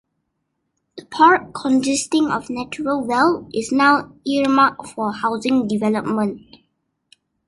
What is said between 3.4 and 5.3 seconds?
is now earmarked for